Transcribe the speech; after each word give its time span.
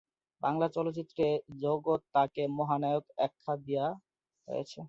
বাংলা 0.41 0.67
চলচ্চিত্রে 0.75 1.25
জগতে 1.57 2.05
তাঁকে 2.13 2.43
'মহানায়ক' 2.49 3.13
আখ্যা 3.25 3.53
দেওয়া 3.65 3.89
হয়েছে। 4.47 4.79